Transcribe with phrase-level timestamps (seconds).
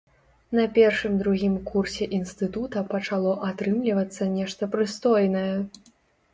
[0.59, 5.49] На першым-другім курсе інстытута пачало атрымлівацца нешта прыстойнае.